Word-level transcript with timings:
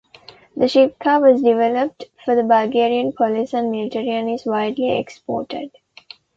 The 0.57 0.65
Shipka 0.65 1.21
was 1.21 1.43
developed 1.43 2.05
for 2.25 2.33
the 2.35 2.41
Bulgarian 2.41 3.13
police 3.13 3.53
and 3.53 3.69
military 3.69 4.09
and 4.09 4.31
is 4.31 4.47
widely 4.47 4.97
exported. 4.97 5.69